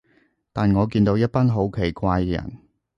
[0.51, 2.57] 但我見到一班好奇怪嘅人